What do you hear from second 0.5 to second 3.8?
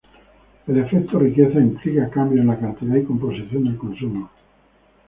El efecto riqueza implica cambios en la cantidad y composición del